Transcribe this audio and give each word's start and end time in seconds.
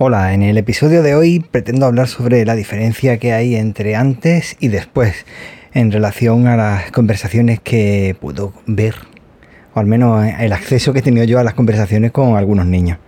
Hola, 0.00 0.32
en 0.32 0.44
el 0.44 0.56
episodio 0.58 1.02
de 1.02 1.16
hoy 1.16 1.40
pretendo 1.40 1.84
hablar 1.84 2.06
sobre 2.06 2.44
la 2.44 2.54
diferencia 2.54 3.18
que 3.18 3.32
hay 3.32 3.56
entre 3.56 3.96
antes 3.96 4.56
y 4.60 4.68
después 4.68 5.26
en 5.72 5.90
relación 5.90 6.46
a 6.46 6.56
las 6.56 6.92
conversaciones 6.92 7.58
que 7.58 8.16
puedo 8.20 8.52
ver, 8.66 8.94
o 9.74 9.80
al 9.80 9.86
menos 9.86 10.24
el 10.38 10.52
acceso 10.52 10.92
que 10.92 11.00
he 11.00 11.02
tenido 11.02 11.24
yo 11.24 11.40
a 11.40 11.42
las 11.42 11.54
conversaciones 11.54 12.12
con 12.12 12.36
algunos 12.36 12.66
niños. 12.66 12.98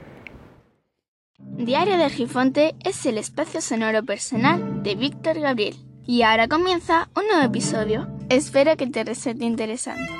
Diario 1.39 1.97
del 1.97 2.11
Gifonte 2.11 2.75
es 2.85 3.07
el 3.07 3.19
espacio 3.19 3.61
sonoro 3.61 4.03
personal 4.03 4.83
de 4.83 4.97
Víctor 4.97 5.39
Gabriel. 5.39 5.77
Y 6.05 6.23
ahora 6.23 6.49
comienza 6.49 7.09
un 7.15 7.23
nuevo 7.29 7.45
episodio. 7.45 8.09
Espero 8.29 8.77
que 8.77 8.89
te 8.89 9.05
resulte 9.05 9.45
interesante. 9.45 10.11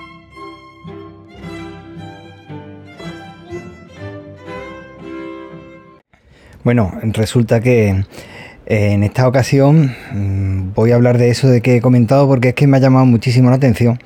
Bueno, 6.63 6.93
resulta 7.03 7.61
que 7.61 7.89
eh, 7.89 8.93
en 8.93 9.03
esta 9.03 9.27
ocasión 9.27 9.95
mm, 10.13 10.75
voy 10.75 10.93
a 10.93 10.97
hablar 10.97 11.17
de 11.17 11.31
eso 11.31 11.49
de 11.49 11.63
que 11.63 11.77
he 11.77 11.81
comentado 11.81 12.29
porque 12.29 12.51
es 12.51 12.55
que 12.55 12.67
me 12.67 12.77
ha 12.77 12.81
llamado 12.81 13.07
muchísimo 13.07 13.49
la 13.49 13.57
atención. 13.57 13.99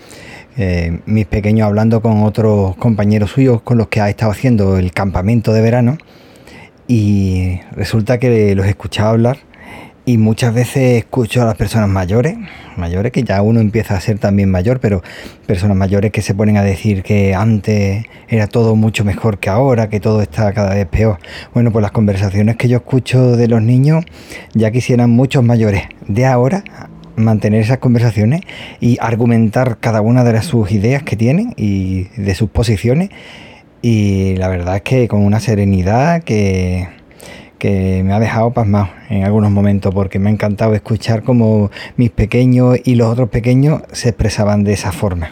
Eh, 0.57 1.01
mis 1.05 1.27
pequeños 1.27 1.67
hablando 1.67 2.01
con 2.01 2.23
otros 2.23 2.77
compañeros 2.77 3.33
suyos 3.33 3.61
con 3.62 3.77
los 3.77 3.89
que 3.89 4.01
ha 4.01 4.09
estado 4.09 4.31
haciendo 4.31 4.79
el 4.79 4.93
campamento 4.93 5.53
de 5.53 5.62
verano 5.62 5.98
y 6.87 7.59
resulta 7.73 8.19
que 8.19 8.55
los 8.55 8.67
he 8.67 8.69
escuchado 8.69 9.11
hablar 9.11 9.39
y 10.07 10.19
muchas 10.19 10.53
veces 10.53 10.99
escucho 10.99 11.43
a 11.43 11.47
las 11.47 11.57
personas 11.57 11.89
mayores, 11.89 12.37
mayores 12.77 13.11
que 13.11 13.23
ya 13.23 13.41
uno 13.41 13.61
empieza 13.61 13.97
a 13.97 14.01
ser 14.01 14.19
también 14.19 14.51
mayor, 14.51 14.79
pero 14.81 15.03
personas 15.47 15.77
mayores 15.77 16.12
que 16.12 16.21
se 16.21 16.35
ponen 16.35 16.59
a 16.59 16.62
decir 16.62 17.03
que 17.03 17.35
antes 17.35 18.05
era 18.29 18.47
todo 18.47 18.77
mucho 18.77 19.05
mejor 19.05 19.39
que 19.39 19.48
ahora, 19.48 19.89
que 19.89 20.01
todo 20.01 20.21
está 20.21 20.53
cada 20.53 20.75
vez 20.75 20.87
peor. 20.87 21.19
Bueno, 21.55 21.73
pues 21.73 21.83
las 21.83 21.93
conversaciones 21.93 22.57
que 22.57 22.69
yo 22.69 22.79
escucho 22.79 23.37
de 23.37 23.48
los 23.48 23.62
niños 23.62 24.05
ya 24.53 24.70
quisieran 24.70 25.11
muchos 25.11 25.43
mayores 25.43 25.84
de 26.06 26.27
ahora 26.27 26.65
mantener 27.17 27.61
esas 27.61 27.78
conversaciones 27.78 28.43
y 28.81 28.98
argumentar 29.00 29.78
cada 29.78 30.00
una 30.00 30.25
de 30.25 30.33
las, 30.33 30.47
sus 30.47 30.71
ideas 30.73 31.03
que 31.03 31.17
tienen 31.17 31.55
y 31.56 32.05
de 32.17 32.34
sus 32.34 32.50
posiciones. 32.50 33.11
Y 33.83 34.37
la 34.37 34.48
verdad 34.48 34.77
es 34.77 34.83
que 34.83 35.09
con 35.09 35.23
una 35.23 35.41
serenidad 35.41 36.23
que 36.23 36.89
que 37.65 38.03
me 38.05 38.12
ha 38.12 38.20
dejado 38.20 38.51
pasmado 38.51 38.91
en 39.09 39.25
algunos 39.25 39.51
momentos 39.51 39.95
porque 39.95 40.19
me 40.19 40.29
ha 40.29 40.33
encantado 40.34 40.75
escuchar 40.75 41.23
cómo 41.23 41.71
mis 41.97 42.11
pequeños 42.11 42.77
y 42.84 42.95
los 42.95 43.11
otros 43.11 43.31
pequeños 43.31 43.81
se 43.91 44.11
expresaban 44.11 44.65
de 44.65 44.75
esa 44.75 44.93
forma. 44.93 45.31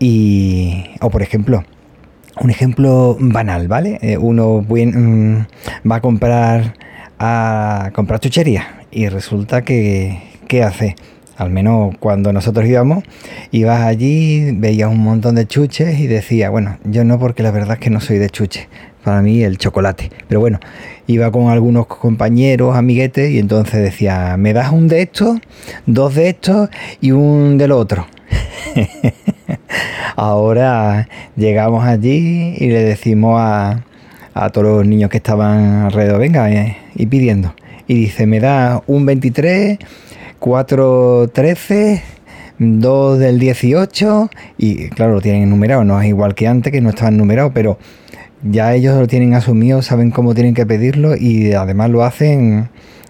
Y, 0.00 0.86
o 1.00 1.10
por 1.10 1.22
ejemplo, 1.22 1.62
un 2.40 2.50
ejemplo 2.50 3.16
banal, 3.20 3.68
¿vale? 3.68 4.00
Eh, 4.02 4.18
uno 4.18 4.66
mm, 4.68 5.36
va 5.88 5.94
a 5.94 6.00
comprar 6.00 6.74
a 7.20 7.92
comprar 7.94 8.18
chuchería 8.18 8.86
y 8.90 9.08
resulta 9.08 9.62
que 9.62 10.20
¿qué 10.48 10.64
hace? 10.64 10.96
Al 11.36 11.50
menos 11.50 11.94
cuando 12.00 12.32
nosotros 12.32 12.66
íbamos, 12.66 13.04
ibas 13.52 13.82
allí, 13.82 14.50
veías 14.56 14.90
un 14.90 14.98
montón 14.98 15.36
de 15.36 15.46
chuches 15.46 16.00
y 16.00 16.08
decía, 16.08 16.50
bueno, 16.50 16.78
yo 16.82 17.04
no 17.04 17.20
porque 17.20 17.44
la 17.44 17.52
verdad 17.52 17.74
es 17.74 17.78
que 17.78 17.90
no 17.90 18.00
soy 18.00 18.18
de 18.18 18.28
chuches, 18.28 18.66
para 19.08 19.22
mí 19.22 19.42
el 19.42 19.56
chocolate. 19.56 20.10
Pero 20.28 20.40
bueno, 20.40 20.60
iba 21.06 21.32
con 21.32 21.48
algunos 21.48 21.86
compañeros, 21.86 22.76
amiguetes, 22.76 23.30
y 23.30 23.38
entonces 23.38 23.82
decía, 23.82 24.36
¿me 24.36 24.52
das 24.52 24.70
un 24.70 24.86
de 24.86 25.00
estos, 25.00 25.38
dos 25.86 26.14
de 26.14 26.28
estos 26.28 26.68
y 27.00 27.12
un 27.12 27.56
del 27.56 27.72
otro? 27.72 28.06
Ahora 30.16 31.08
llegamos 31.36 31.86
allí 31.86 32.54
y 32.58 32.66
le 32.66 32.84
decimos 32.84 33.40
a, 33.40 33.82
a 34.34 34.50
todos 34.50 34.78
los 34.78 34.86
niños 34.86 35.08
que 35.08 35.16
estaban 35.16 35.86
alrededor, 35.86 36.20
venga, 36.20 36.50
eh, 36.52 36.76
y 36.94 37.06
pidiendo. 37.06 37.54
Y 37.86 37.94
dice, 37.94 38.26
me 38.26 38.40
da 38.40 38.82
un 38.86 39.06
23, 39.06 39.78
4, 40.38 41.30
13, 41.32 42.02
2 42.58 43.18
del 43.18 43.38
18, 43.38 44.30
y 44.58 44.90
claro, 44.90 45.14
lo 45.14 45.22
tienen 45.22 45.48
numerado, 45.48 45.82
no 45.84 45.98
es 45.98 46.08
igual 46.08 46.34
que 46.34 46.46
antes 46.46 46.70
que 46.70 46.82
no 46.82 46.90
estaban 46.90 47.16
numerados, 47.16 47.52
pero 47.54 47.78
ya 48.42 48.74
ellos 48.74 48.98
lo 48.98 49.06
tienen 49.06 49.34
asumido, 49.34 49.82
saben 49.82 50.10
cómo 50.10 50.34
tienen 50.34 50.54
que 50.54 50.66
pedirlo 50.66 51.16
y 51.16 51.52
además 51.52 51.90
lo 51.90 52.04
hacen, 52.04 52.68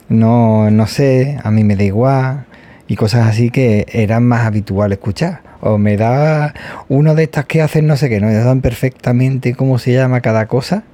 no, 0.08 0.70
no 0.70 0.86
sé, 0.86 1.38
a 1.42 1.50
mí 1.50 1.64
me 1.64 1.76
da 1.76 1.84
igual 1.84 2.46
y 2.86 2.96
cosas 2.96 3.28
así 3.28 3.50
que 3.50 3.86
eran 3.92 4.24
más 4.24 4.46
habitual 4.46 4.92
escuchar. 4.92 5.42
O 5.60 5.76
me 5.76 5.96
da 5.96 6.54
uno 6.88 7.14
de 7.14 7.24
estas 7.24 7.44
que 7.46 7.60
hacen 7.60 7.86
no 7.86 7.96
sé 7.96 8.08
qué, 8.08 8.20
no 8.20 8.28
me 8.28 8.34
dan 8.34 8.60
perfectamente 8.60 9.54
cómo 9.54 9.78
se 9.78 9.92
llama 9.92 10.20
cada 10.20 10.46
cosa. 10.46 10.84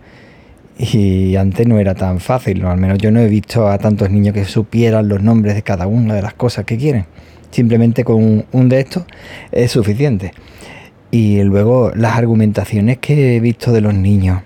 Y 0.76 1.36
antes 1.36 1.68
no 1.68 1.78
era 1.78 1.94
tan 1.94 2.18
fácil, 2.18 2.64
al 2.64 2.78
menos 2.78 2.98
yo 2.98 3.12
no 3.12 3.20
he 3.20 3.28
visto 3.28 3.68
a 3.68 3.78
tantos 3.78 4.10
niños 4.10 4.34
que 4.34 4.44
supieran 4.44 5.08
los 5.08 5.22
nombres 5.22 5.54
de 5.54 5.62
cada 5.62 5.86
una 5.86 6.14
de 6.14 6.22
las 6.22 6.34
cosas 6.34 6.64
que 6.64 6.76
quieren. 6.76 7.06
Simplemente 7.52 8.02
con 8.02 8.44
un 8.50 8.68
de 8.68 8.80
estos 8.80 9.04
es 9.52 9.70
suficiente. 9.70 10.32
Y 11.14 11.40
luego 11.44 11.92
las 11.94 12.18
argumentaciones 12.18 12.98
que 12.98 13.36
he 13.36 13.40
visto 13.40 13.70
de 13.70 13.80
los 13.80 13.94
niños 13.94 14.42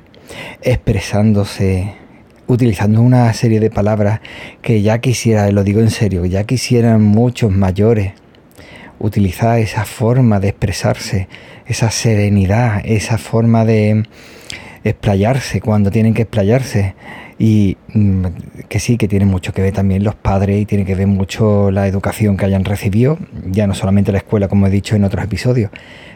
expresándose, 0.60 1.94
utilizando 2.46 3.00
una 3.00 3.32
serie 3.32 3.58
de 3.58 3.70
palabras 3.70 4.20
que 4.60 4.82
ya 4.82 4.98
quisiera, 4.98 5.50
lo 5.50 5.64
digo 5.64 5.80
en 5.80 5.88
serio, 5.88 6.26
ya 6.26 6.44
quisieran 6.44 7.02
muchos 7.02 7.50
mayores 7.50 8.12
utilizar 8.98 9.58
esa 9.58 9.86
forma 9.86 10.40
de 10.40 10.48
expresarse, 10.48 11.28
esa 11.64 11.90
serenidad, 11.90 12.82
esa 12.84 13.16
forma 13.16 13.64
de 13.64 14.06
explayarse 14.84 15.62
cuando 15.62 15.90
tienen 15.90 16.12
que 16.12 16.20
explayarse. 16.20 16.94
Y 17.38 17.76
mm, 17.94 18.24
que 18.68 18.80
sí, 18.80 18.96
que 18.96 19.06
tiene 19.06 19.24
mucho 19.24 19.52
que 19.52 19.62
ver 19.62 19.72
también 19.72 20.02
los 20.02 20.14
padres 20.14 20.60
y 20.60 20.66
tiene 20.66 20.84
que 20.84 20.94
ver 20.94 21.06
mucho 21.06 21.70
la 21.70 21.86
educación 21.86 22.36
que 22.36 22.44
hayan 22.44 22.64
recibido, 22.64 23.18
ya 23.46 23.66
no 23.66 23.74
solamente 23.74 24.10
la 24.10 24.18
escuela, 24.18 24.48
como 24.48 24.66
he 24.66 24.70
dicho 24.70 24.96
en 24.96 25.04
otros 25.04 25.24
episodios, 25.24 25.70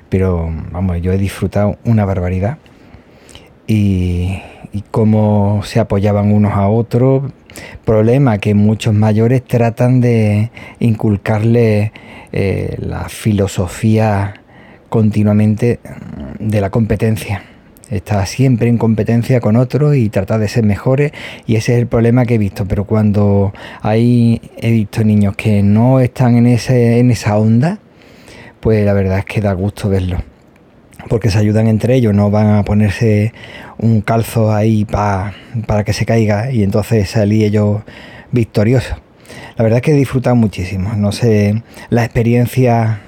pero 0.09 0.51
vamos, 0.73 1.01
yo 1.01 1.13
he 1.13 1.19
disfrutado 1.19 1.79
una 1.85 2.05
barbaridad 2.05 2.59
y, 3.67 4.43
cómo 4.91 5.61
se 5.65 5.81
apoyaban 5.81 6.33
unos 6.33 6.53
a 6.53 6.69
otros. 6.69 7.31
Problema 7.85 8.39
que 8.39 8.55
muchos 8.55 8.95
mayores 8.95 9.45
tratan 9.45 10.01
de 10.01 10.51
inculcarle 10.81 11.93
eh, 12.33 12.77
la 12.79 13.09
filosofía 13.09 14.35
continuamente 14.89 15.81
de 16.39 16.61
la 16.61 16.71
competencia. 16.71 17.43
Está 17.93 18.25
siempre 18.25 18.71
en 18.71 18.79
competencia 18.79 19.43
con 19.43 19.55
otros 19.57 19.95
y 19.97 20.09
trata 20.09 20.39
de 20.39 20.49
ser 20.49 20.65
mejores 20.65 21.13
y 21.47 21.57
ese 21.57 21.75
es 21.75 21.79
el 21.79 21.87
problema 21.87 22.25
que 22.25 22.37
he 22.37 22.39
visto. 22.39 22.65
Pero 22.67 22.85
cuando 22.87 23.53
hay, 23.83 24.41
he 24.57 24.71
visto 24.71 25.05
niños 25.05 25.37
que 25.37 25.63
no 25.63 26.01
están 26.01 26.37
en, 26.37 26.47
ese, 26.47 27.01
en 27.01 27.11
esa 27.11 27.37
onda, 27.37 27.81
pues 28.61 28.87
la 28.87 28.95
verdad 28.95 29.19
es 29.19 29.27
que 29.27 29.43
da 29.43 29.53
gusto 29.53 29.91
verlo. 29.91 30.17
Porque 31.11 31.31
se 31.31 31.39
ayudan 31.39 31.67
entre 31.67 31.95
ellos, 31.95 32.15
no 32.15 32.31
van 32.31 32.55
a 32.55 32.65
ponerse 32.65 33.35
un 33.77 34.01
calzo 34.01 34.55
ahí 34.55 34.87
para 34.87 35.35
que 35.85 35.93
se 35.93 36.07
caiga 36.07 36.51
y 36.51 36.63
entonces 36.63 37.11
salí 37.11 37.45
ellos 37.45 37.83
victoriosos. 38.31 38.97
La 39.59 39.65
verdad 39.65 39.81
es 39.81 39.83
que 39.83 39.91
he 39.91 39.97
disfrutado 39.97 40.35
muchísimo. 40.35 40.95
No 40.95 41.13
sé 41.13 41.63
la 41.91 42.05
experiencia 42.05 43.03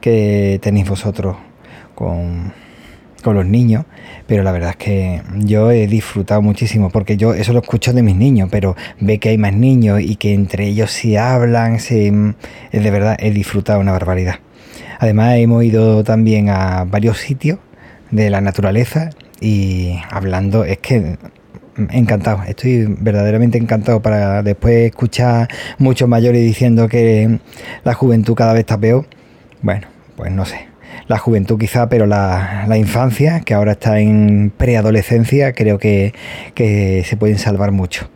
que 0.00 0.60
tenéis 0.62 0.88
vosotros 0.88 1.36
con, 1.96 2.52
con 3.22 3.34
los 3.34 3.46
niños, 3.46 3.84
pero 4.26 4.42
la 4.42 4.52
verdad 4.52 4.70
es 4.70 4.76
que 4.76 5.22
yo 5.38 5.70
he 5.70 5.86
disfrutado 5.86 6.42
muchísimo 6.42 6.90
porque 6.90 7.16
yo 7.16 7.34
eso 7.34 7.52
lo 7.52 7.60
escucho 7.60 7.92
de 7.92 8.02
mis 8.02 8.16
niños, 8.16 8.48
pero 8.50 8.76
ve 9.00 9.18
que 9.18 9.30
hay 9.30 9.38
más 9.38 9.52
niños 9.52 10.00
y 10.00 10.16
que 10.16 10.34
entre 10.34 10.66
ellos 10.66 10.90
se 10.90 11.18
hablan, 11.18 11.80
se, 11.80 12.12
de 12.72 12.90
verdad 12.90 13.16
he 13.18 13.30
disfrutado 13.30 13.80
una 13.80 13.92
barbaridad. 13.92 14.36
Además 15.00 15.36
hemos 15.36 15.64
ido 15.64 16.04
también 16.04 16.48
a 16.48 16.84
varios 16.84 17.18
sitios 17.18 17.58
de 18.10 18.30
la 18.30 18.40
naturaleza 18.40 19.10
y 19.40 19.98
hablando, 20.10 20.64
es 20.64 20.78
que 20.78 21.18
encantado, 21.90 22.42
estoy 22.44 22.86
verdaderamente 22.98 23.58
encantado 23.58 24.02
para 24.02 24.42
después 24.42 24.88
escuchar 24.90 25.48
muchos 25.78 26.08
mayores 26.08 26.42
diciendo 26.42 26.88
que 26.88 27.38
la 27.84 27.94
juventud 27.94 28.34
cada 28.34 28.52
vez 28.52 28.60
está 28.60 28.78
peor. 28.78 29.06
Bueno, 29.62 29.86
pues 30.16 30.32
no 30.32 30.44
sé. 30.44 30.68
La 31.06 31.18
juventud 31.18 31.58
quizá, 31.58 31.88
pero 31.88 32.06
la, 32.06 32.66
infancia, 32.76 33.40
que 33.40 33.54
ahora 33.54 33.72
está 33.72 34.00
en 34.00 34.52
preadolescencia, 34.56 35.52
creo 35.52 35.78
que, 35.78 36.12
que 36.54 37.04
se 37.04 37.16
pueden 37.16 37.38
salvar 37.38 37.72
mucho. 37.72 38.10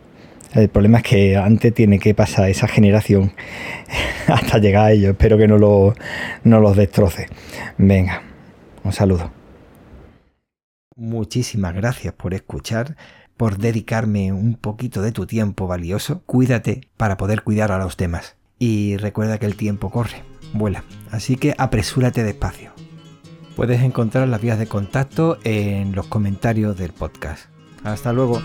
El 0.53 0.69
problema 0.69 0.99
es 0.99 1.03
que 1.03 1.37
antes 1.37 1.73
tiene 1.73 1.97
que 1.97 2.13
pasar 2.13 2.47
esa 2.49 2.67
generación 2.67 3.33
hasta 4.27 4.59
llegar 4.59 4.85
a 4.85 4.91
ellos. 4.91 5.11
Espero 5.11 5.37
que 5.37 5.47
no, 5.47 5.57
lo, 5.57 5.95
no 6.43 6.59
los 6.59 6.77
destroce. 6.77 7.27
Venga, 7.77 8.21
un 8.83 8.93
saludo. 8.93 9.31
Muchísimas 10.95 11.73
gracias 11.73 12.13
por 12.13 12.35
escuchar, 12.35 12.95
por 13.35 13.57
dedicarme 13.57 14.31
un 14.31 14.53
poquito 14.53 15.01
de 15.01 15.11
tu 15.11 15.25
tiempo 15.25 15.65
valioso. 15.65 16.21
Cuídate 16.27 16.81
para 16.97 17.17
poder 17.17 17.41
cuidar 17.41 17.71
a 17.71 17.79
los 17.79 17.97
demás. 17.97 18.35
Y 18.59 18.97
recuerda 18.97 19.39
que 19.39 19.47
el 19.47 19.55
tiempo 19.55 19.89
corre, 19.89 20.23
vuela. 20.53 20.83
Así 21.11 21.35
que 21.35 21.55
apresúrate 21.57 22.23
despacio. 22.23 22.71
Puedes 23.55 23.81
encontrar 23.81 24.27
las 24.27 24.41
vías 24.41 24.57
de 24.57 24.67
contacto 24.67 25.37
en 25.43 25.93
los 25.93 26.07
comentarios 26.07 26.77
del 26.77 26.91
podcast. 26.91 27.45
Hasta 27.83 28.13
luego. 28.13 28.41